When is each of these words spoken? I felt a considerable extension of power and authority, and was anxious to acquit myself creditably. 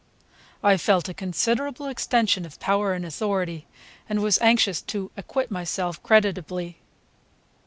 I 0.63 0.77
felt 0.77 1.09
a 1.09 1.13
considerable 1.13 1.85
extension 1.85 2.43
of 2.43 2.59
power 2.59 2.93
and 2.95 3.05
authority, 3.05 3.67
and 4.09 4.19
was 4.19 4.39
anxious 4.41 4.81
to 4.81 5.11
acquit 5.15 5.51
myself 5.51 6.01
creditably. 6.01 6.79